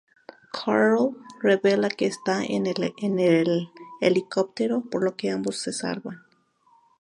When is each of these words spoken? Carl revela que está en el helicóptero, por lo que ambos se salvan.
Carl 0.51 1.15
revela 1.43 1.87
que 1.89 2.07
está 2.07 2.43
en 2.43 2.65
el 2.65 3.59
helicóptero, 4.01 4.81
por 4.89 5.03
lo 5.03 5.15
que 5.15 5.29
ambos 5.29 5.61
se 5.61 5.71
salvan. 5.73 6.23